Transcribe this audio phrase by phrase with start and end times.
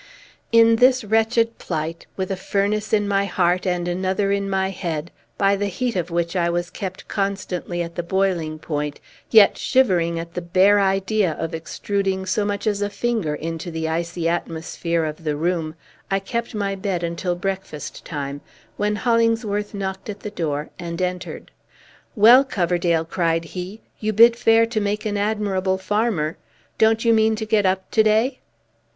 [0.51, 5.11] In this wretched plight, with a furnace in my heart and another in my head,
[5.37, 10.17] by the heat of which I was kept constantly at the boiling point, yet shivering
[10.19, 15.05] at the bare idea of extruding so much as a finger into the icy atmosphere
[15.05, 15.75] of the room,
[16.09, 18.41] I kept my bed until breakfast time,
[18.77, 21.51] when Hollingsworth knocked at the door, and entered.
[22.15, 26.37] "Well, Coverdale," cried he, "you bid fair to make an admirable farmer!
[26.79, 28.39] Don't you mean to get up to day?"